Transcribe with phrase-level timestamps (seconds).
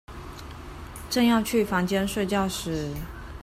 [1.11, 2.89] 正要去房間睡覺時